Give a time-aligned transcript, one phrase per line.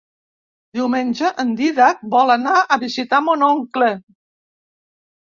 [0.77, 3.91] Diumenge en Dídac vol anar a visitar mon oncle.